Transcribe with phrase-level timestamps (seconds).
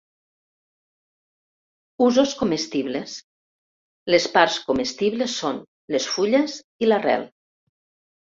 [2.05, 3.13] Usos comestibles:
[4.15, 5.59] les parts comestibles són:
[5.97, 7.29] les fulles i l'arrel.